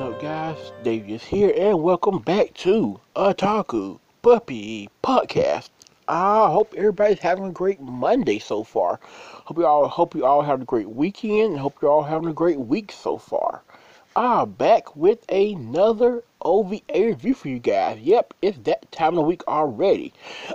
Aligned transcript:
up, 0.00 0.18
guys? 0.18 0.56
Davius 0.82 1.20
here, 1.20 1.52
and 1.54 1.82
welcome 1.82 2.20
back 2.20 2.54
to 2.54 2.98
Otaku 3.14 3.98
Puppy 4.22 4.88
Podcast. 5.04 5.68
I 6.08 6.50
hope 6.50 6.72
everybody's 6.74 7.18
having 7.18 7.44
a 7.44 7.52
great 7.52 7.82
Monday 7.82 8.38
so 8.38 8.64
far. 8.64 8.98
Hope 9.44 9.58
you 9.58 9.66
all 9.66 9.88
hope 9.88 10.14
you 10.14 10.24
all 10.24 10.40
have 10.40 10.62
a 10.62 10.64
great 10.64 10.88
weekend, 10.88 11.58
hope 11.58 11.76
you're 11.82 11.90
all 11.90 12.02
having 12.02 12.30
a 12.30 12.32
great 12.32 12.58
week 12.58 12.92
so 12.92 13.18
far. 13.18 13.62
Ah, 14.16 14.46
back 14.46 14.96
with 14.96 15.30
another 15.30 16.24
OVA 16.40 16.80
review 16.94 17.34
for 17.34 17.48
you 17.48 17.58
guys. 17.58 18.00
Yep, 18.00 18.32
it's 18.40 18.58
that 18.60 18.90
time 18.92 19.10
of 19.10 19.16
the 19.16 19.20
week 19.20 19.46
already. 19.46 20.14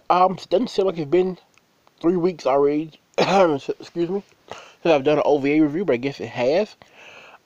Um, 0.10 0.34
it 0.34 0.48
doesn't 0.50 0.72
seem 0.72 0.88
like 0.88 0.98
it's 0.98 1.12
been 1.12 1.38
three 2.02 2.18
weeks 2.18 2.48
already. 2.48 3.00
excuse 3.20 4.10
me. 4.10 4.24
Since 4.82 4.94
I've 4.94 5.04
done 5.04 5.20
an 5.20 5.24
OVA 5.24 5.62
review, 5.62 5.86
but 5.86 5.94
I 5.94 5.98
guess 5.98 6.20
it 6.20 6.30
has. 6.30 6.76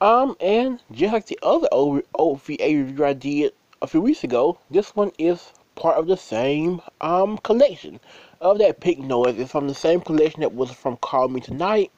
Um, 0.01 0.37
and 0.39 0.81
just 0.93 1.11
like 1.11 1.25
the 1.25 1.37
other 1.43 1.67
OVA 1.73 2.55
review 2.61 3.03
I 3.03 3.11
did 3.11 3.51
a 3.81 3.87
few 3.87 3.99
weeks 3.99 4.23
ago, 4.23 4.57
this 4.71 4.95
one 4.95 5.11
is 5.17 5.51
part 5.75 5.97
of 5.97 6.07
the 6.07 6.15
same 6.15 6.81
um 7.01 7.37
collection 7.39 7.99
of 8.39 8.59
that 8.59 8.79
pink 8.79 8.99
noise. 8.99 9.37
It's 9.37 9.51
from 9.51 9.67
the 9.67 9.73
same 9.73 9.99
collection 9.99 10.39
that 10.39 10.53
was 10.53 10.71
from 10.71 10.95
Call 10.97 11.27
Me 11.27 11.41
Tonight. 11.41 11.91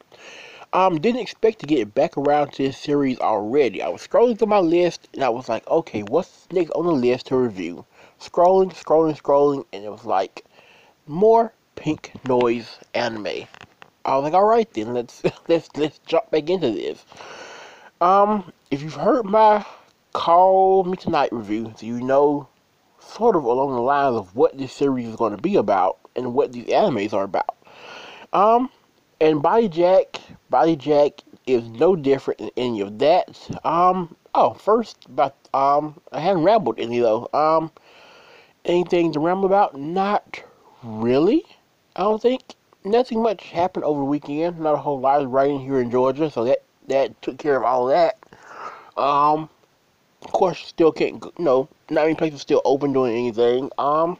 Um, 0.73 0.99
didn't 0.99 1.21
expect 1.21 1.59
to 1.59 1.67
get 1.67 1.93
back 1.93 2.17
around 2.17 2.53
to 2.53 2.63
this 2.63 2.77
series 2.79 3.19
already. 3.19 3.83
I 3.83 3.89
was 3.89 4.07
scrolling 4.07 4.39
through 4.39 4.47
my 4.47 4.59
list 4.59 5.07
and 5.13 5.23
I 5.23 5.29
was 5.29 5.47
like, 5.47 5.67
okay, 5.69 6.01
what's 6.01 6.47
next 6.51 6.71
on 6.71 6.87
the 6.87 6.91
list 6.93 7.27
to 7.27 7.37
review? 7.37 7.85
Scrolling, 8.19 8.73
scrolling, 8.73 9.15
scrolling, 9.15 9.63
and 9.73 9.85
it 9.85 9.91
was 9.91 10.05
like 10.05 10.43
more 11.05 11.53
pink 11.75 12.13
noise 12.27 12.79
anime. 12.95 13.45
I 14.05 14.15
was 14.15 14.23
like, 14.23 14.33
all 14.33 14.45
right 14.45 14.71
then, 14.73 14.95
let's 14.95 15.21
let's 15.47 15.69
let's 15.75 15.99
jump 16.07 16.31
back 16.31 16.49
into 16.49 16.71
this. 16.71 17.05
Um, 18.01 18.51
if 18.71 18.81
you've 18.81 18.95
heard 18.95 19.25
my 19.27 19.63
Call 20.13 20.83
Me 20.85 20.97
Tonight 20.97 21.31
review, 21.31 21.71
so 21.77 21.85
you 21.85 22.01
know 22.01 22.47
sort 22.99 23.35
of 23.35 23.43
along 23.43 23.75
the 23.75 23.81
lines 23.81 24.15
of 24.15 24.35
what 24.35 24.57
this 24.57 24.73
series 24.73 25.07
is 25.07 25.15
going 25.15 25.35
to 25.35 25.41
be 25.41 25.55
about 25.55 25.99
and 26.15 26.33
what 26.33 26.51
these 26.51 26.65
animes 26.65 27.13
are 27.13 27.23
about. 27.23 27.55
Um, 28.33 28.71
and 29.19 29.43
Body 29.43 29.69
Jack, 29.69 30.19
Body 30.49 30.75
Jack 30.75 31.21
is 31.45 31.69
no 31.69 31.95
different 31.95 32.39
than 32.39 32.49
any 32.57 32.81
of 32.81 32.97
that. 32.97 33.39
Um, 33.63 34.15
oh, 34.33 34.55
first, 34.55 35.05
but 35.15 35.35
um, 35.53 36.01
I 36.11 36.21
haven't 36.21 36.43
rambled 36.43 36.79
any 36.79 36.97
though. 36.97 37.29
Um, 37.35 37.71
anything 38.65 39.13
to 39.13 39.19
ramble 39.19 39.45
about? 39.45 39.79
Not 39.79 40.41
really. 40.81 41.43
I 41.95 42.01
don't 42.01 42.19
think 42.19 42.41
nothing 42.83 43.21
much 43.21 43.51
happened 43.51 43.85
over 43.85 43.99
the 43.99 44.05
weekend. 44.05 44.59
Not 44.59 44.73
a 44.73 44.77
whole 44.77 44.99
lot 44.99 45.21
of 45.21 45.29
writing 45.29 45.59
here 45.59 45.79
in 45.79 45.91
Georgia, 45.91 46.31
so 46.31 46.45
that 46.45 46.63
that 46.87 47.21
took 47.21 47.37
care 47.37 47.57
of 47.57 47.63
all 47.63 47.85
that. 47.87 48.17
Um, 48.97 49.49
of 50.23 50.31
course, 50.31 50.59
still 50.59 50.91
can't, 50.91 51.23
you 51.23 51.45
know, 51.45 51.67
not 51.89 52.03
many 52.03 52.15
places 52.15 52.41
still 52.41 52.61
open 52.65 52.93
doing 52.93 53.13
anything. 53.13 53.71
Um, 53.77 54.17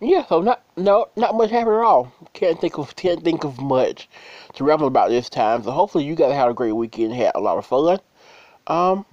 yeah, 0.00 0.24
so 0.26 0.40
not, 0.40 0.62
no, 0.76 1.08
not 1.16 1.34
much 1.34 1.50
happened 1.50 1.76
at 1.76 1.82
all. 1.82 2.12
Can't 2.32 2.60
think 2.60 2.78
of, 2.78 2.94
can't 2.96 3.24
think 3.24 3.44
of 3.44 3.60
much 3.60 4.08
to 4.54 4.64
ramble 4.64 4.86
about 4.86 5.08
this 5.08 5.28
time. 5.28 5.62
So 5.62 5.70
hopefully 5.70 6.04
you 6.04 6.14
guys 6.14 6.32
had 6.32 6.50
a 6.50 6.54
great 6.54 6.72
weekend, 6.72 7.14
had 7.14 7.32
a 7.34 7.40
lot 7.40 7.58
of 7.58 7.66
fun. 7.66 7.98
Um, 8.66 9.04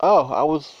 oh, 0.00 0.26
I 0.26 0.42
was, 0.42 0.72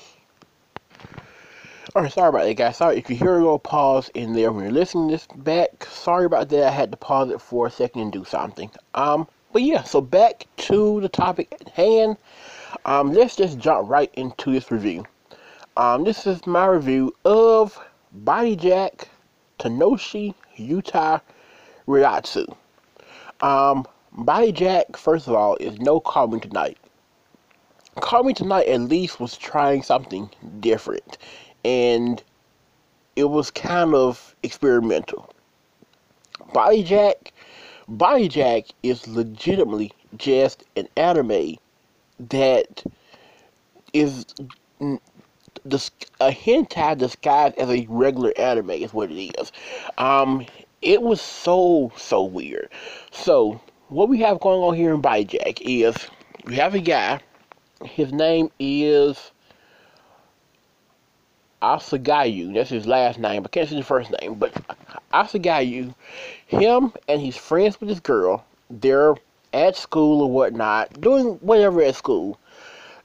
Alright, 1.94 2.10
sorry 2.10 2.30
about 2.30 2.44
that, 2.44 2.54
guys. 2.54 2.78
Sorry 2.78 2.96
if 2.96 3.10
you 3.10 3.16
hear 3.16 3.34
a 3.34 3.42
little 3.42 3.58
pause 3.58 4.10
in 4.14 4.32
there 4.32 4.50
when 4.50 4.64
you're 4.64 4.72
listening 4.72 5.08
this 5.08 5.26
back. 5.36 5.84
Sorry 5.84 6.24
about 6.24 6.48
that. 6.48 6.68
I 6.68 6.70
had 6.70 6.90
to 6.90 6.96
pause 6.96 7.28
it 7.28 7.38
for 7.38 7.66
a 7.66 7.70
second 7.70 8.00
and 8.00 8.10
do 8.10 8.24
something. 8.24 8.70
Um, 8.94 9.28
but 9.52 9.60
yeah, 9.60 9.82
so 9.82 10.00
back 10.00 10.46
to 10.56 11.02
the 11.02 11.10
topic 11.10 11.52
at 11.60 11.68
hand. 11.68 12.16
Um, 12.86 13.12
let's 13.12 13.36
just 13.36 13.58
jump 13.58 13.90
right 13.90 14.10
into 14.14 14.52
this 14.52 14.70
review. 14.70 15.04
Um, 15.76 16.04
this 16.04 16.26
is 16.26 16.46
my 16.46 16.64
review 16.64 17.14
of 17.26 17.78
Body 18.10 18.56
Jack 18.56 19.08
Tanoshi 19.58 20.34
Yuta 20.56 21.20
Ryatsu. 21.86 22.56
Um, 23.42 23.86
Body 24.12 24.50
Jack, 24.50 24.96
first 24.96 25.28
of 25.28 25.34
all, 25.34 25.56
is 25.56 25.78
no 25.78 26.00
Call 26.00 26.28
Me 26.28 26.40
Tonight. 26.40 26.78
Call 28.00 28.22
Me 28.22 28.32
Tonight 28.32 28.66
at 28.68 28.80
least 28.80 29.20
was 29.20 29.36
trying 29.36 29.82
something 29.82 30.30
different 30.60 31.18
and 31.64 32.22
it 33.16 33.24
was 33.24 33.50
kind 33.50 33.94
of 33.94 34.34
experimental. 34.42 35.32
Body 36.52 36.82
Jack, 36.82 37.32
Body 37.88 38.28
Jack 38.28 38.64
is 38.82 39.06
legitimately 39.06 39.92
just 40.16 40.64
an 40.76 40.88
anime 40.96 41.56
that 42.18 42.84
is 43.92 44.26
the 45.64 45.90
a 46.20 46.30
hentai 46.30 46.96
disguised 46.96 47.56
as 47.56 47.68
a 47.68 47.86
regular 47.88 48.32
anime 48.36 48.70
is 48.70 48.92
what 48.92 49.10
it 49.10 49.32
is. 49.38 49.52
Um, 49.98 50.46
it 50.80 51.02
was 51.02 51.20
so 51.20 51.92
so 51.96 52.22
weird. 52.22 52.68
So 53.10 53.60
what 53.88 54.08
we 54.08 54.20
have 54.20 54.40
going 54.40 54.60
on 54.60 54.74
here 54.74 54.94
in 54.94 55.00
Body 55.00 55.24
Jack 55.24 55.60
is 55.60 55.94
we 56.44 56.56
have 56.56 56.74
a 56.74 56.80
guy. 56.80 57.20
His 57.84 58.12
name 58.12 58.50
is 58.58 59.31
Asagayu, 61.62 62.52
that's 62.52 62.70
his 62.70 62.86
last 62.86 63.18
name, 63.20 63.44
I 63.44 63.48
can't 63.48 63.68
see 63.68 63.76
the 63.76 63.84
first 63.84 64.12
name, 64.20 64.34
but 64.34 64.52
Asagayu, 65.14 65.94
him 66.46 66.92
and 67.06 67.20
he's 67.20 67.36
friends 67.36 67.80
with 67.80 67.88
this 67.88 68.00
girl, 68.00 68.44
they're 68.68 69.14
at 69.52 69.76
school 69.76 70.22
or 70.22 70.30
whatnot, 70.30 71.00
doing 71.00 71.34
whatever 71.40 71.80
at 71.82 71.94
school. 71.94 72.38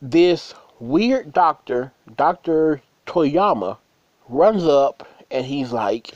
This 0.02 0.56
weird 0.80 1.34
doctor, 1.34 1.92
Dr. 2.16 2.82
Toyama, 3.06 3.78
runs 4.28 4.64
up 4.64 5.08
and 5.30 5.46
he's 5.46 5.72
like, 5.72 6.12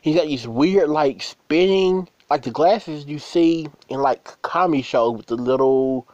he's 0.00 0.16
got 0.16 0.26
these 0.26 0.48
weird, 0.48 0.88
like, 0.88 1.22
spinning, 1.22 2.08
like 2.30 2.42
the 2.42 2.50
glasses 2.50 3.06
you 3.06 3.18
see 3.18 3.68
in, 3.88 4.00
like, 4.00 4.42
comedy 4.42 4.82
shows 4.82 5.16
with 5.16 5.26
the 5.26 5.36
little 5.36 6.08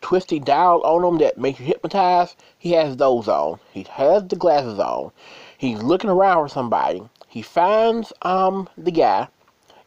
twisty 0.00 0.38
dial 0.38 0.80
on 0.82 1.02
them 1.02 1.18
that 1.18 1.38
make 1.38 1.58
you 1.58 1.66
hypnotize. 1.66 2.36
He 2.58 2.72
has 2.72 2.96
those 2.96 3.28
on. 3.28 3.58
He 3.72 3.84
has 3.90 4.24
the 4.24 4.36
glasses 4.36 4.78
on. 4.78 5.12
He's 5.56 5.82
looking 5.82 6.10
around 6.10 6.44
for 6.44 6.48
somebody. 6.48 7.02
He 7.28 7.42
finds 7.42 8.12
um 8.22 8.68
the 8.76 8.90
guy, 8.90 9.28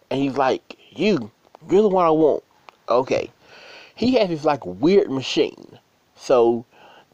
and 0.09 0.19
he's 0.19 0.37
like, 0.37 0.77
"You, 0.91 1.31
you're 1.69 1.81
the 1.81 1.87
one 1.87 2.05
I 2.05 2.11
want." 2.11 2.43
Okay. 2.89 3.31
He 3.95 4.15
has 4.15 4.29
this 4.29 4.45
like 4.45 4.65
weird 4.65 5.11
machine. 5.11 5.79
So 6.15 6.65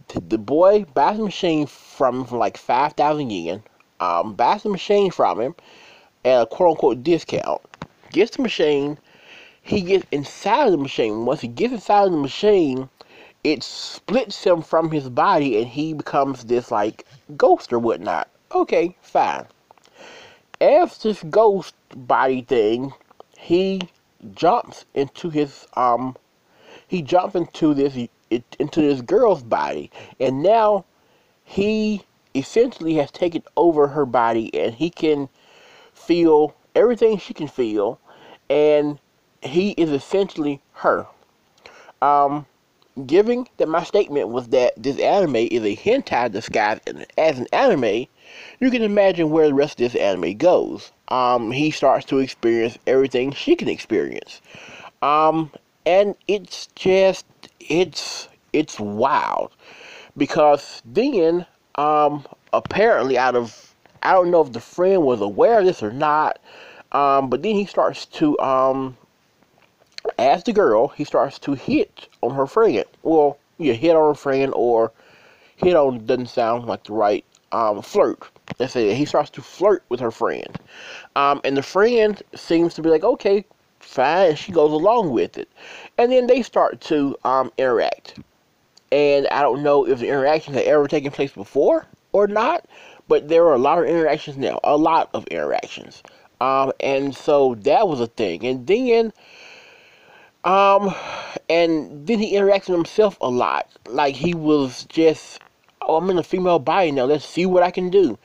the 0.07 0.37
boy 0.37 0.85
buys 0.93 1.17
the 1.17 1.23
machine 1.23 1.67
from 1.67 2.19
him 2.19 2.25
for 2.25 2.37
like 2.37 2.57
five 2.57 2.93
thousand 2.93 3.31
yen. 3.31 3.63
Um, 3.99 4.35
buys 4.35 4.63
the 4.63 4.69
machine 4.69 5.11
from 5.11 5.41
him 5.41 5.55
at 6.23 6.41
a 6.41 6.45
quote 6.45 6.71
unquote 6.71 7.03
discount. 7.03 7.61
Gets 8.11 8.37
the 8.37 8.43
machine 8.43 8.97
he 9.67 9.81
gets 9.81 10.05
inside 10.11 10.67
of 10.67 10.71
the 10.71 10.77
machine. 10.77 11.25
Once 11.25 11.41
he 11.41 11.47
gets 11.49 11.73
inside 11.73 12.05
of 12.05 12.11
the 12.11 12.17
machine, 12.17 12.89
it 13.43 13.61
splits 13.61 14.41
him 14.45 14.61
from 14.61 14.91
his 14.91 15.09
body 15.09 15.57
and 15.57 15.67
he 15.67 15.93
becomes 15.93 16.45
this 16.45 16.71
like 16.71 17.05
ghost 17.35 17.73
or 17.73 17.79
whatnot. 17.79 18.29
Okay, 18.53 18.95
fine. 19.01 19.45
As 20.61 20.97
this 20.99 21.21
ghost 21.23 21.75
body 21.95 22.43
thing, 22.43 22.93
he 23.37 23.81
jumps 24.33 24.85
into 24.93 25.29
his 25.29 25.67
um 25.75 26.15
he 26.87 27.01
jumps 27.01 27.35
into 27.35 27.73
this 27.73 28.07
into 28.31 28.81
this 28.81 29.01
girl's 29.01 29.43
body 29.43 29.91
and 30.19 30.41
now 30.41 30.85
he 31.43 32.01
essentially 32.33 32.95
has 32.95 33.11
taken 33.11 33.43
over 33.57 33.87
her 33.87 34.05
body 34.05 34.49
and 34.57 34.73
he 34.75 34.89
can 34.89 35.29
feel 35.93 36.55
everything 36.73 37.17
she 37.17 37.33
can 37.33 37.47
feel 37.47 37.99
and 38.49 38.99
he 39.41 39.71
is 39.71 39.89
essentially 39.89 40.61
her. 40.73 41.07
Um, 42.01 42.45
giving 43.05 43.47
that 43.57 43.67
my 43.67 43.83
statement 43.83 44.29
was 44.29 44.47
that 44.49 44.73
this 44.81 44.99
anime 44.99 45.35
is 45.35 45.63
a 45.63 45.75
hentai 45.75 46.31
disguised 46.31 46.81
as 47.17 47.39
an 47.39 47.47
anime, 47.53 48.07
you 48.59 48.71
can 48.71 48.81
imagine 48.81 49.29
where 49.29 49.47
the 49.47 49.53
rest 49.53 49.79
of 49.79 49.91
this 49.91 50.01
anime 50.01 50.35
goes. 50.37 50.91
Um, 51.09 51.51
he 51.51 51.71
starts 51.71 52.05
to 52.07 52.19
experience 52.19 52.77
everything 52.87 53.31
she 53.31 53.55
can 53.55 53.69
experience. 53.69 54.41
Um, 55.01 55.51
and 55.85 56.15
it's 56.27 56.67
just, 56.75 57.25
it's, 57.59 58.27
it's 58.51 58.79
wild. 58.79 59.51
Because 60.17 60.81
then, 60.85 61.45
um, 61.75 62.25
apparently 62.51 63.17
out 63.17 63.35
of, 63.35 63.75
I 64.01 64.13
don't 64.13 64.31
know 64.31 64.41
if 64.41 64.51
the 64.51 64.59
friend 64.59 65.03
was 65.03 65.21
aware 65.21 65.59
of 65.59 65.65
this 65.65 65.83
or 65.83 65.91
not, 65.91 66.39
um, 66.91 67.29
but 67.29 67.43
then 67.43 67.53
he 67.53 67.65
starts 67.65 68.05
to, 68.05 68.37
um, 68.39 68.97
as 70.17 70.43
the 70.43 70.53
girl, 70.53 70.87
he 70.89 71.03
starts 71.03 71.39
to 71.39 71.53
hit 71.53 72.07
on 72.21 72.35
her 72.35 72.47
friend. 72.47 72.85
Well, 73.03 73.37
you 73.57 73.73
hit 73.73 73.95
on 73.95 74.09
her 74.09 74.15
friend 74.15 74.51
or 74.55 74.91
hit 75.57 75.75
on 75.75 76.05
doesn't 76.05 76.27
sound 76.27 76.65
like 76.65 76.83
the 76.85 76.93
right 76.93 77.25
um, 77.51 77.81
flirt. 77.81 78.23
Let's 78.59 78.73
say 78.73 78.93
he 78.93 79.05
starts 79.05 79.29
to 79.31 79.41
flirt 79.41 79.83
with 79.89 79.99
her 79.99 80.11
friend. 80.11 80.57
Um, 81.15 81.41
and 81.43 81.57
the 81.57 81.63
friend 81.63 82.21
seems 82.35 82.73
to 82.75 82.81
be 82.81 82.89
like, 82.89 83.03
okay, 83.03 83.45
fine. 83.79 84.35
She 84.35 84.51
goes 84.51 84.71
along 84.71 85.11
with 85.11 85.37
it. 85.37 85.49
And 85.97 86.11
then 86.11 86.27
they 86.27 86.41
start 86.41 86.81
to 86.81 87.15
um, 87.23 87.51
interact. 87.57 88.19
and 88.91 89.27
I 89.29 89.41
don't 89.41 89.63
know 89.63 89.87
if 89.87 89.99
the 89.99 90.07
interactions 90.07 90.55
had 90.55 90.65
ever 90.65 90.87
taken 90.87 91.11
place 91.11 91.31
before 91.31 91.85
or 92.13 92.27
not, 92.27 92.65
but 93.07 93.27
there 93.27 93.45
are 93.45 93.53
a 93.53 93.59
lot 93.59 93.79
of 93.79 93.85
interactions 93.85 94.37
now, 94.37 94.59
a 94.63 94.77
lot 94.77 95.09
of 95.13 95.27
interactions. 95.27 96.03
Um, 96.39 96.71
and 96.79 97.15
so 97.15 97.55
that 97.61 97.87
was 97.87 97.99
a 97.99 98.07
thing. 98.07 98.45
And 98.45 98.67
then, 98.67 99.11
um, 100.47 100.95
and 101.49 102.07
then 102.07 102.19
he 102.19 102.33
interacts 102.33 102.69
with 102.69 102.77
himself 102.77 103.17
a 103.19 103.29
lot. 103.29 103.69
Like 103.87 104.15
he 104.15 104.33
was 104.33 104.85
just, 104.85 105.39
oh, 105.81 105.97
I'm 105.97 106.09
in 106.09 106.17
a 106.17 106.23
female 106.23 106.59
body 106.59 106.91
now. 106.91 107.03
Let's 107.03 107.25
see 107.25 107.45
what 107.45 107.63
I 107.63 107.71
can 107.71 107.89
do. 107.89 108.17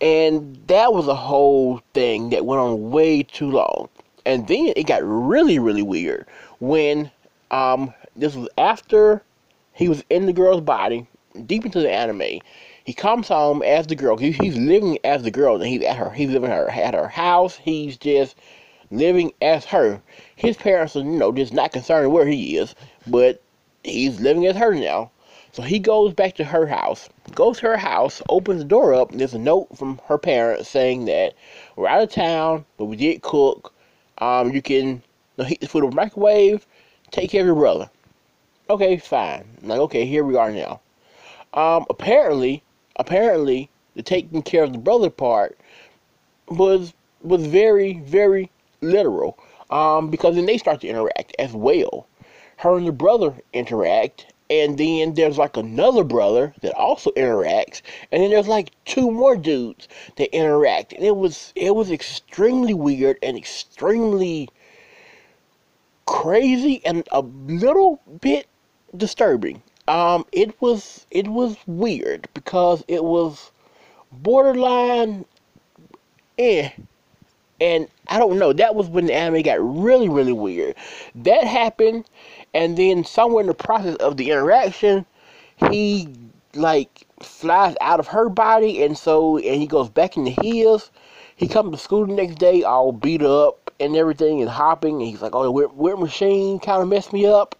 And 0.00 0.58
that 0.68 0.94
was 0.94 1.06
a 1.06 1.14
whole 1.14 1.82
thing 1.92 2.30
that 2.30 2.46
went 2.46 2.60
on 2.60 2.90
way 2.90 3.22
too 3.22 3.50
long. 3.50 3.90
And 4.24 4.48
then 4.48 4.72
it 4.74 4.86
got 4.86 5.02
really, 5.04 5.58
really 5.58 5.82
weird 5.82 6.26
when, 6.60 7.10
um, 7.50 7.92
this 8.16 8.34
was 8.34 8.48
after 8.56 9.22
he 9.74 9.86
was 9.86 10.02
in 10.08 10.24
the 10.24 10.32
girl's 10.32 10.62
body, 10.62 11.06
deep 11.44 11.66
into 11.66 11.80
the 11.80 11.90
anime. 11.90 12.40
He 12.84 12.94
comes 12.94 13.28
home 13.28 13.62
as 13.62 13.86
the 13.86 13.94
girl. 13.94 14.16
He, 14.16 14.32
he's 14.32 14.56
living 14.56 14.98
as 15.04 15.22
the 15.22 15.30
girl, 15.30 15.56
and 15.56 15.66
he's 15.66 15.82
at 15.82 15.96
her. 15.96 16.10
He's 16.10 16.30
living 16.30 16.50
her 16.50 16.70
at 16.70 16.94
her 16.94 17.08
house. 17.08 17.56
He's 17.56 17.98
just 17.98 18.34
living 18.90 19.32
as 19.40 19.64
her. 19.66 20.00
His 20.36 20.56
parents 20.56 20.96
are, 20.96 21.00
you 21.00 21.18
know, 21.18 21.32
just 21.32 21.52
not 21.52 21.72
concerned 21.72 22.12
where 22.12 22.26
he 22.26 22.56
is, 22.56 22.74
but 23.06 23.42
he's 23.84 24.20
living 24.20 24.46
as 24.46 24.56
her 24.56 24.74
now. 24.74 25.10
So 25.52 25.62
he 25.62 25.78
goes 25.78 26.14
back 26.14 26.36
to 26.36 26.44
her 26.44 26.66
house, 26.66 27.08
goes 27.34 27.58
to 27.58 27.66
her 27.66 27.76
house, 27.76 28.22
opens 28.28 28.62
the 28.62 28.68
door 28.68 28.94
up, 28.94 29.10
and 29.10 29.18
there's 29.18 29.34
a 29.34 29.38
note 29.38 29.76
from 29.76 30.00
her 30.06 30.16
parents 30.16 30.68
saying 30.68 31.06
that 31.06 31.34
we're 31.76 31.88
out 31.88 32.02
of 32.02 32.10
town, 32.10 32.64
but 32.76 32.84
we 32.84 32.96
did 32.96 33.22
cook. 33.22 33.74
Um, 34.18 34.52
you 34.52 34.62
can 34.62 34.86
you 34.86 35.02
know, 35.38 35.44
heat 35.44 35.60
the 35.60 35.66
food 35.66 35.84
in 35.84 35.90
the 35.90 35.96
microwave, 35.96 36.66
take 37.10 37.30
care 37.30 37.40
of 37.40 37.46
your 37.46 37.56
brother. 37.56 37.90
Okay, 38.68 38.96
fine. 38.98 39.44
I'm 39.62 39.68
like, 39.68 39.80
okay, 39.80 40.06
here 40.06 40.22
we 40.22 40.36
are 40.36 40.52
now. 40.52 40.80
Um, 41.52 41.84
apparently, 41.90 42.62
apparently 42.94 43.68
the 43.96 44.02
taking 44.02 44.42
care 44.42 44.62
of 44.62 44.72
the 44.72 44.78
brother 44.78 45.10
part 45.10 45.58
was 46.48 46.94
was 47.22 47.44
very 47.46 47.94
very 48.04 48.50
literal 48.80 49.38
um, 49.70 50.10
because 50.10 50.34
then 50.34 50.46
they 50.46 50.58
start 50.58 50.80
to 50.80 50.88
interact 50.88 51.34
as 51.38 51.52
well 51.52 52.06
her 52.58 52.76
and 52.76 52.86
the 52.86 52.92
brother 52.92 53.34
interact 53.52 54.32
and 54.50 54.76
then 54.78 55.14
there's 55.14 55.38
like 55.38 55.56
another 55.56 56.02
brother 56.02 56.52
that 56.60 56.74
also 56.74 57.10
interacts 57.12 57.80
and 58.10 58.22
then 58.22 58.30
there's 58.30 58.48
like 58.48 58.72
two 58.84 59.10
more 59.10 59.36
dudes 59.36 59.88
that 60.16 60.34
interact 60.36 60.92
and 60.92 61.04
it 61.04 61.16
was 61.16 61.52
it 61.56 61.74
was 61.74 61.90
extremely 61.90 62.74
weird 62.74 63.16
and 63.22 63.36
extremely 63.36 64.48
crazy 66.06 66.84
and 66.84 67.08
a 67.12 67.20
little 67.20 68.00
bit 68.20 68.46
disturbing 68.96 69.62
um, 69.88 70.24
it 70.32 70.60
was 70.60 71.06
it 71.10 71.28
was 71.28 71.56
weird 71.66 72.28
because 72.34 72.84
it 72.88 73.04
was 73.04 73.52
borderline 74.12 75.24
eh. 76.38 76.70
And 77.60 77.88
I 78.08 78.18
don't 78.18 78.38
know, 78.38 78.52
that 78.52 78.74
was 78.74 78.88
when 78.88 79.06
the 79.06 79.14
anime 79.14 79.42
got 79.42 79.58
really, 79.60 80.08
really 80.08 80.32
weird. 80.32 80.76
That 81.14 81.44
happened, 81.44 82.06
and 82.54 82.76
then 82.76 83.04
somewhere 83.04 83.42
in 83.42 83.46
the 83.48 83.54
process 83.54 83.96
of 83.96 84.16
the 84.16 84.30
interaction, 84.30 85.04
he 85.70 86.08
like 86.54 87.06
flies 87.22 87.76
out 87.80 88.00
of 88.00 88.08
her 88.08 88.28
body 88.28 88.82
and 88.82 88.98
so 88.98 89.36
and 89.36 89.60
he 89.60 89.66
goes 89.66 89.88
back 89.88 90.16
into 90.16 90.30
his. 90.42 90.90
He 91.36 91.46
comes 91.46 91.70
to 91.70 91.78
school 91.78 92.06
the 92.06 92.14
next 92.14 92.38
day 92.38 92.62
all 92.62 92.92
beat 92.92 93.22
up 93.22 93.70
and 93.78 93.94
everything 93.94 94.40
and 94.40 94.50
hopping 94.50 94.96
and 94.96 95.06
he's 95.06 95.22
like, 95.22 95.34
Oh 95.34 95.44
the 95.44 95.52
weird, 95.52 95.72
weird 95.74 96.00
machine 96.00 96.58
kinda 96.58 96.86
messed 96.86 97.12
me 97.12 97.26
up 97.26 97.54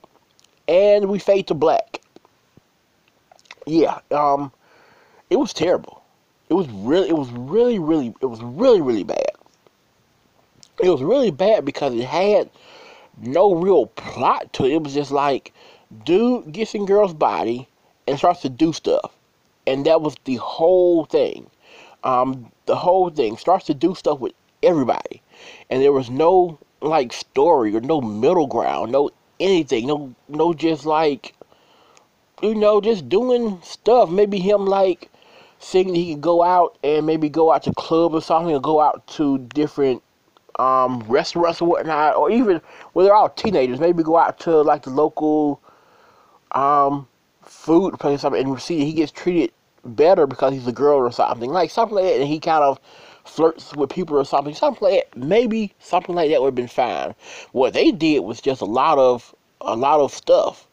and 0.67 1.09
we 1.09 1.21
fade 1.21 1.47
to 1.49 1.55
black 1.55 2.01
yeah, 3.67 4.01
um, 4.11 4.53
it 5.29 5.37
was 5.37 5.53
terrible. 5.53 6.03
It 6.49 6.55
was 6.55 6.69
really, 6.71 7.09
it 7.09 7.17
was 7.17 7.31
really, 7.31 7.79
really, 7.79 8.15
it 8.21 8.27
was 8.27 8.43
really, 8.43 8.81
really 8.81 9.05
bad. 9.05 9.30
It 10.83 10.89
was 10.89 11.03
really 11.03 11.31
bad 11.31 11.65
because 11.65 11.95
it 11.95 12.05
had 12.05 12.51
no 13.21 13.55
real 13.55 13.87
plot 13.87 14.53
to 14.55 14.65
it. 14.65 14.73
It 14.73 14.83
was 14.83 14.95
just 14.95 15.11
like, 15.11 15.53
dude 16.05 16.53
gets 16.53 16.75
in 16.75 16.87
girl's 16.87 17.15
body 17.15 17.69
and 18.07 18.19
starts 18.19 18.43
to 18.43 18.49
do 18.49 18.73
stuff, 18.73 19.13
and 19.67 19.85
that 19.87 20.01
was 20.01 20.17
the 20.25 20.37
whole 20.37 21.05
thing. 21.05 21.51
Um, 22.03 22.51
the 22.67 22.77
whole 22.77 23.11
thing 23.11 23.37
starts 23.37 23.67
to 23.67 23.75
do 23.75 23.95
stuff 23.95 24.21
with 24.21 24.33
everybody, 24.63 25.23
and 25.69 25.83
there 25.83 25.93
was 25.93 26.09
no 26.09 26.59
like 26.81 27.13
story 27.13 27.77
or 27.77 27.81
no 27.81 28.01
middle 28.01 28.47
ground, 28.47 28.93
no 28.93 29.11
anything, 29.39 29.87
no, 29.87 30.15
no, 30.29 30.55
just 30.55 30.87
like 30.87 31.35
you 32.43 32.55
know, 32.55 32.81
just 32.81 33.09
doing 33.09 33.61
stuff. 33.63 34.09
Maybe 34.11 34.39
him 34.39 34.65
like 34.65 35.11
saying 35.59 35.95
he 35.95 36.15
could 36.15 36.23
go 36.23 36.43
out 36.43 36.79
and 36.83 37.05
maybe 37.05 37.29
go 37.29 37.53
out 37.53 37.65
to 37.65 37.73
club 37.75 38.15
or 38.15 38.23
something, 38.23 38.55
or 38.55 38.61
go 38.61 38.81
out 38.81 39.07
to 39.09 39.39
different 39.39 40.03
um, 40.59 41.01
restaurants 41.09 41.61
or 41.61 41.69
whatnot, 41.69 42.17
or 42.17 42.31
even 42.31 42.61
when 42.93 43.05
they're 43.05 43.15
all 43.15 43.29
teenagers, 43.31 43.81
maybe 43.81 44.03
go 44.03 44.17
out 44.17 44.39
to 44.41 44.61
like 44.63 44.83
the 44.83 44.91
local 44.91 45.61
um, 46.53 47.07
food 47.43 47.99
place 47.99 48.25
and 48.25 48.61
see 48.61 48.85
he 48.85 48.93
gets 48.93 49.13
treated 49.13 49.53
better 49.85 50.27
because 50.27 50.53
he's 50.53 50.67
a 50.67 50.73
girl 50.73 50.99
or 50.99 51.13
something, 51.13 51.51
like 51.51 51.71
something 51.71 51.95
like 51.95 52.05
that, 52.05 52.21
and 52.21 52.29
he 52.29 52.39
kind 52.39 52.65
of 52.65 52.79
flirts 53.25 53.75
with 53.77 53.91
people 53.91 54.19
or 54.19 54.25
something, 54.25 54.55
something 54.55 54.83
like 54.83 55.11
that. 55.13 55.19
Maybe 55.19 55.73
something 55.79 56.15
like 56.15 56.31
that 56.31 56.41
would 56.41 56.49
have 56.49 56.55
been 56.55 56.69
fine. 56.69 57.15
What 57.53 57.73
they 57.73 57.91
did 57.91 58.21
was 58.21 58.41
just 58.41 58.61
a 58.61 58.67
lot 58.67 58.99
of 58.99 59.35
a 59.61 59.77
lot 59.77 60.01
of 60.01 60.13
stuff 60.13 60.67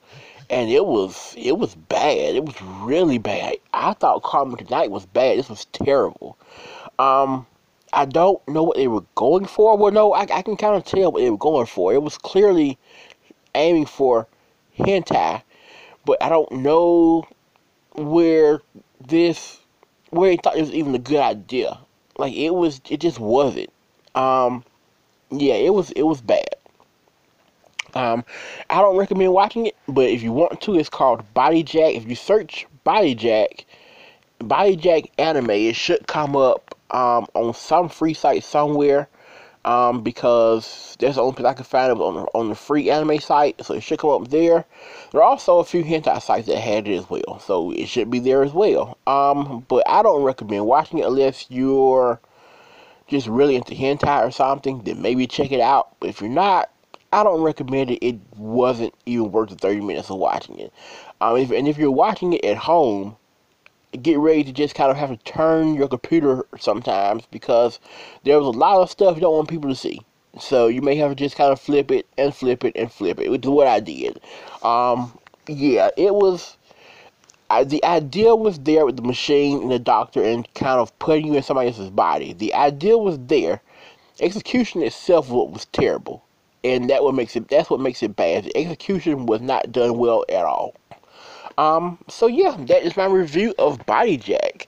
and 0.50 0.70
it 0.70 0.86
was 0.86 1.34
it 1.38 1.58
was 1.58 1.76
bad. 1.76 2.36
It 2.36 2.46
was 2.46 2.60
really 2.62 3.18
bad. 3.18 3.56
I 3.74 3.94
thought 3.94 4.24
Call 4.24 4.46
Me 4.46 4.56
Tonight 4.56 4.92
was 4.92 5.06
bad. 5.06 5.38
This 5.38 5.50
was 5.50 5.66
terrible. 5.66 6.38
Um, 7.00 7.46
I 7.94 8.06
don't 8.06 8.46
know 8.48 8.64
what 8.64 8.78
they 8.78 8.88
were 8.88 9.04
going 9.16 9.46
for. 9.46 9.78
Well, 9.78 9.92
no, 9.92 10.14
I, 10.14 10.22
I 10.22 10.42
can 10.42 10.58
kind 10.58 10.76
of 10.76 10.84
tell 10.84 11.12
what 11.12 11.22
they 11.22 11.30
were 11.30 11.38
going 11.38 11.66
for. 11.66 11.94
It 11.94 12.02
was 12.02 12.18
clearly 12.18 12.78
aiming 13.56 13.86
for 13.86 14.28
hentai, 14.78 15.42
but 16.06 16.22
I 16.22 16.30
don't 16.30 16.52
know 16.52 17.28
where 17.94 18.62
this 19.06 19.60
where 20.10 20.30
they 20.30 20.38
thought 20.38 20.58
it 20.58 20.62
was 20.62 20.72
even 20.72 20.96
a 20.96 21.00
good 21.00 21.20
idea. 21.20 21.78
Like 22.18 22.34
it 22.34 22.54
was, 22.54 22.82
it 22.90 23.00
just 23.00 23.20
wasn't. 23.20 23.70
Um, 24.16 24.64
yeah, 25.32 25.56
it 25.56 25.74
was 25.74 25.92
it 25.92 26.04
was 26.04 26.22
bad. 26.22 26.56
Um, 27.94 28.24
I 28.70 28.82
don't 28.82 28.98
recommend 28.98 29.34
watching 29.34 29.66
it, 29.66 29.76
but 29.88 30.06
if 30.06 30.22
you 30.22 30.32
want 30.32 30.62
to, 30.62 30.78
it's 30.78 30.90
called 30.90 31.34
Body 31.34 31.64
Jack. 31.64 31.96
If 31.96 32.08
you 32.08 32.16
search 32.16 32.68
Body 32.84 33.16
Jack, 33.16 33.66
Body 34.40 34.76
Jack 34.76 35.10
anime, 35.18 35.50
it 35.50 35.76
should 35.76 36.06
come 36.06 36.36
up 36.36 36.67
um, 36.92 37.28
on 37.34 37.54
some 37.54 37.90
free 37.90 38.14
site 38.14 38.44
somewhere. 38.44 39.10
Um, 39.66 40.02
because 40.02 40.96
that's 40.98 41.16
the 41.16 41.22
only 41.22 41.36
place 41.36 41.48
I 41.48 41.54
can 41.54 41.66
find 41.66 41.92
it 41.92 41.98
on 42.02 42.16
the, 42.16 42.22
on 42.34 42.48
the 42.48 42.56
free 42.56 42.90
anime 42.90 43.20
site, 43.20 43.62
so 43.66 43.74
it 43.74 43.82
should 43.82 44.00
come 44.00 44.12
up 44.12 44.30
there. 44.30 44.64
There 45.12 45.22
are 45.22 45.30
also 45.30 45.60
a 45.60 45.66
few 45.66 45.84
hentai 45.84 46.22
sites 46.22 46.48
that 46.48 46.60
had 46.60 46.88
it 46.88 46.96
as 46.96 47.10
well, 47.10 47.40
so 47.40 47.72
it 47.72 47.88
should 47.88 48.10
be 48.10 48.20
there 48.20 48.44
as 48.44 48.54
well. 48.54 48.98
Um, 49.08 49.66
but 49.68 49.84
I 49.86 50.04
don't 50.04 50.24
recommend 50.24 50.68
watching 50.68 51.00
it 51.00 51.06
unless 51.06 51.48
you're 51.50 52.22
just 53.08 53.28
really 53.28 53.58
into 53.58 53.74
hentai 53.74 54.26
or 54.26 54.32
something. 54.32 54.84
Then 54.84 55.02
maybe 55.02 55.28
check 55.28 55.52
it 55.52 55.62
out. 55.62 56.00
But 56.00 56.10
if 56.10 56.22
you're 56.22 56.30
not, 56.30 56.70
I 57.12 57.24
don't 57.24 57.42
recommend 57.42 57.92
it. 57.92 58.06
It 58.06 58.20
wasn't 58.36 58.94
even 59.06 59.32
worth 59.32 59.50
the 59.50 59.56
30 59.56 59.82
minutes 59.82 60.10
of 60.10 60.18
watching 60.18 60.60
it. 60.60 60.74
Um, 61.22 61.38
if, 61.38 61.52
and 61.52 61.68
if 61.68 61.78
you're 61.78 61.92
watching 61.92 62.34
it 62.34 62.46
at 62.46 62.58
home, 62.58 63.16
get 64.02 64.20
ready 64.20 64.44
to 64.44 64.52
just 64.52 64.76
kind 64.76 64.92
of 64.92 64.98
have 64.98 65.10
to 65.10 65.18
turn 65.18 65.76
your 65.76 65.88
computer 65.88 66.46
sometimes 66.60 67.26
because 67.32 67.80
there 68.24 68.38
was 68.38 68.48
a 68.48 68.58
lot 68.58 68.82
of 68.82 68.90
stuff 68.90 69.16
you 69.16 69.22
don't 69.22 69.36
want 69.36 69.50
people 69.50 69.70
to 69.70 69.76
see. 69.76 70.02
So 70.40 70.68
you 70.68 70.82
may 70.82 70.96
have 70.96 71.12
to 71.12 71.16
just 71.16 71.36
kind 71.36 71.52
of 71.52 71.60
flip 71.60 71.90
it 71.92 72.06
and 72.18 72.34
flip 72.34 72.64
it 72.64 72.76
and 72.76 72.92
flip 72.92 73.20
it, 73.20 73.32
which 73.32 73.44
is 73.44 73.50
what 73.50 73.68
I 73.68 73.80
did. 73.80 74.20
Um, 74.62 75.18
yeah, 75.48 75.90
it 75.98 76.14
was. 76.14 76.58
I, 77.50 77.64
the 77.64 77.84
idea 77.86 78.36
was 78.36 78.60
there 78.60 78.86
with 78.86 78.98
the 78.98 79.02
machine 79.02 79.62
and 79.62 79.72
the 79.72 79.80
doctor 79.80 80.22
and 80.22 80.54
kind 80.54 80.80
of 80.80 80.98
putting 81.00 81.28
you 81.28 81.36
in 81.36 81.44
somebody 81.44 81.70
else's 81.70 81.90
body. 81.90 82.34
The 82.34 82.54
idea 82.54 82.98
was 82.98 83.18
there. 83.20 83.62
Execution 84.20 84.84
itself 84.84 85.30
was 85.30 85.66
terrible 85.72 86.24
and 86.64 86.90
that 86.90 87.04
what 87.04 87.16
makes 87.16 87.36
it 87.36 87.48
that's 87.48 87.70
what 87.70 87.80
makes 87.80 88.04
it 88.04 88.16
bad. 88.16 88.46
The 88.46 88.58
execution 88.58 89.26
was 89.26 89.42
not 89.42 89.72
done 89.72 89.98
well 89.98 90.26
at 90.30 90.44
all. 90.46 90.76
Um, 91.58 91.98
so 92.08 92.28
yeah, 92.28 92.56
that 92.60 92.84
is 92.84 92.96
my 92.96 93.06
review 93.06 93.54
of 93.58 93.86
Body 93.86 94.18
Jack. 94.18 94.68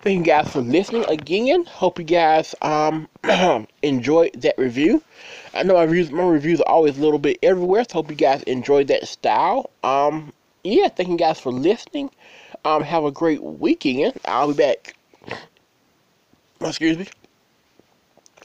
Thank 0.00 0.18
you 0.18 0.24
guys 0.24 0.48
for 0.52 0.60
listening 0.60 1.04
again. 1.08 1.64
Hope 1.64 1.98
you 1.98 2.04
guys 2.04 2.54
um 2.62 3.08
enjoyed 3.82 4.32
that 4.42 4.56
review. 4.56 5.02
I 5.54 5.64
know 5.64 5.74
my 5.74 5.82
reviews 5.82 6.10
my 6.12 6.22
reviews 6.24 6.60
are 6.60 6.68
always 6.68 6.96
a 6.98 7.00
little 7.00 7.18
bit 7.18 7.38
everywhere, 7.42 7.84
so 7.84 7.94
hope 7.94 8.10
you 8.10 8.16
guys 8.16 8.42
enjoyed 8.44 8.86
that 8.88 9.08
style. 9.08 9.70
Um 9.82 10.32
yeah, 10.62 10.88
thank 10.88 11.08
you 11.08 11.16
guys 11.16 11.40
for 11.40 11.50
listening. 11.50 12.10
Um 12.64 12.82
have 12.84 13.04
a 13.04 13.10
great 13.10 13.42
weekend. 13.42 14.14
I'll 14.24 14.48
be 14.48 14.54
back. 14.54 14.94
Excuse 16.60 16.98
me. 16.98 17.06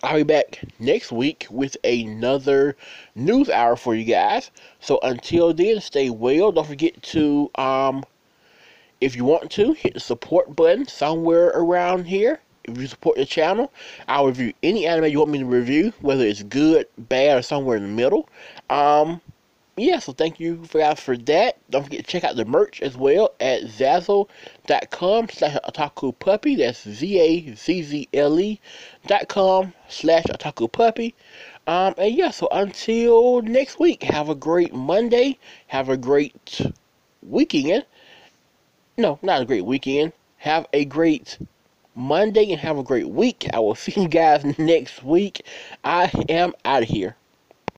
I'll 0.03 0.17
be 0.17 0.23
back 0.23 0.59
next 0.79 1.13
week 1.13 1.47
with 1.49 1.77
another 1.85 2.75
news 3.15 3.49
hour 3.49 3.77
for 3.77 3.95
you 3.95 4.03
guys. 4.03 4.51
So 4.81 4.99
until 5.01 5.53
then, 5.53 5.79
stay 5.79 6.09
well. 6.09 6.51
Don't 6.51 6.67
forget 6.67 7.01
to, 7.03 7.49
um, 7.55 8.03
if 8.99 9.15
you 9.15 9.23
want 9.23 9.49
to, 9.51 9.71
hit 9.71 9.93
the 9.93 10.01
support 10.01 10.57
button 10.57 10.85
somewhere 10.87 11.51
around 11.55 12.03
here. 12.03 12.41
If 12.65 12.77
you 12.77 12.87
support 12.87 13.15
the 13.15 13.25
channel, 13.25 13.71
I'll 14.09 14.27
review 14.27 14.51
any 14.61 14.85
anime 14.85 15.05
you 15.05 15.19
want 15.19 15.31
me 15.31 15.39
to 15.39 15.45
review, 15.45 15.93
whether 16.01 16.25
it's 16.25 16.43
good, 16.43 16.87
bad, 16.97 17.37
or 17.37 17.41
somewhere 17.41 17.77
in 17.77 17.83
the 17.83 17.89
middle. 17.89 18.27
Um, 18.69 19.21
yeah, 19.75 19.97
so 19.97 20.13
thank 20.13 20.39
you 20.39 20.63
guys 20.71 20.99
for 20.99 21.17
that. 21.17 21.57
Don't 21.69 21.83
forget 21.83 22.05
to 22.05 22.11
check 22.11 22.23
out 22.23 22.35
the 22.35 22.45
merch 22.45 22.81
as 22.81 22.95
well 22.95 23.31
at 23.39 23.63
zazzle.com 23.63 25.29
slash 25.29 25.57
otaku 25.67 26.17
puppy. 26.19 26.55
That's 26.55 26.87
Z 26.87 27.19
A 27.19 27.55
Z 27.55 27.81
Z 27.81 28.07
L 28.13 28.39
E 28.39 28.59
dot 29.07 29.27
com 29.29 29.73
slash 29.89 30.25
otaku 30.25 30.71
puppy. 30.71 31.15
Um, 31.65 31.95
and 31.97 32.13
yeah, 32.13 32.29
so 32.29 32.47
until 32.51 33.41
next 33.41 33.79
week, 33.79 34.03
have 34.03 34.29
a 34.29 34.35
great 34.35 34.73
Monday. 34.73 35.39
Have 35.67 35.89
a 35.89 35.97
great 35.97 36.61
weekend. 37.23 37.85
No, 38.97 39.17
not 39.23 39.41
a 39.41 39.45
great 39.45 39.65
weekend. 39.65 40.13
Have 40.37 40.67
a 40.71 40.85
great 40.85 41.39
Monday 41.95 42.51
and 42.51 42.59
have 42.59 42.77
a 42.77 42.83
great 42.83 43.09
week. 43.09 43.47
I 43.53 43.59
will 43.59 43.75
see 43.83 43.99
you 43.99 44.07
guys 44.07 44.43
next 44.59 45.03
week. 45.03 45.45
I 45.83 46.11
am 46.29 46.53
out 46.63 46.83
of 46.83 46.89
here. 46.89 47.15